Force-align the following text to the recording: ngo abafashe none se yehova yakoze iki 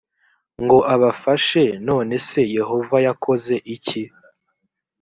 ngo 0.63 0.77
abafashe 0.93 1.63
none 1.87 2.13
se 2.27 2.41
yehova 2.57 2.97
yakoze 3.07 3.55
iki 3.75 4.01